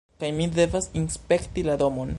kaj 0.21 0.29
mi 0.37 0.47
devas 0.55 0.89
inspekti 1.03 1.67
la 1.71 1.77
domon. 1.85 2.09